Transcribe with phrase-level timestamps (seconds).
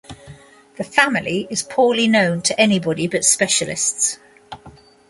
[0.77, 4.17] The family is poorly known to anybody but specialists.